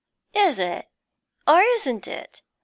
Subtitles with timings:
[0.33, 0.87] 'Is it?
[1.45, 2.41] Or isn't it?